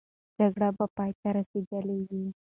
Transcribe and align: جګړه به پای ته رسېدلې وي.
جګړه 0.37 0.69
به 0.77 0.85
پای 0.95 1.11
ته 1.19 1.27
رسېدلې 1.37 1.99
وي. 2.09 2.25